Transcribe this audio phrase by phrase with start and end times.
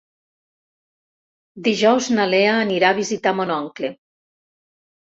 [1.69, 3.97] Dijous na Lea anirà a visitar mon oncle.